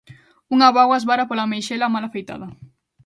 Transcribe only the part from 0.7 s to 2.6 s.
bágoa esvara pola meixela mal afeitada.